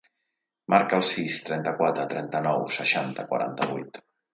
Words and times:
Marca 0.75 0.97
el 1.01 1.05
sis, 1.11 1.37
trenta-quatre, 1.51 2.09
trenta-nou, 2.17 2.69
seixanta, 2.83 3.33
quaranta-vuit. 3.33 4.07